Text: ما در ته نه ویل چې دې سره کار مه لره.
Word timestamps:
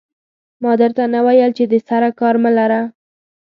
ما 0.63 0.71
در 0.79 0.91
ته 0.97 1.03
نه 1.13 1.19
ویل 1.25 1.51
چې 1.57 1.63
دې 1.71 1.79
سره 1.89 2.07
کار 2.19 2.35
مه 2.43 2.51
لره. 2.57 2.81